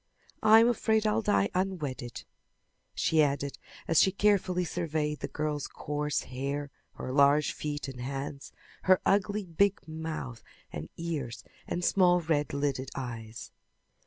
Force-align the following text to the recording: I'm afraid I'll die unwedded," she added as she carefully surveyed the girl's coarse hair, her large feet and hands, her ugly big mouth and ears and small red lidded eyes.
I'm 0.41 0.67
afraid 0.67 1.05
I'll 1.05 1.21
die 1.21 1.51
unwedded," 1.53 2.23
she 2.95 3.21
added 3.21 3.59
as 3.87 4.01
she 4.01 4.11
carefully 4.11 4.65
surveyed 4.65 5.19
the 5.19 5.27
girl's 5.27 5.67
coarse 5.67 6.21
hair, 6.23 6.71
her 6.95 7.11
large 7.13 7.51
feet 7.53 7.87
and 7.87 7.99
hands, 8.01 8.51
her 8.85 8.99
ugly 9.05 9.45
big 9.45 9.79
mouth 9.87 10.41
and 10.73 10.89
ears 10.97 11.43
and 11.67 11.85
small 11.85 12.19
red 12.19 12.51
lidded 12.51 12.89
eyes. 12.95 13.51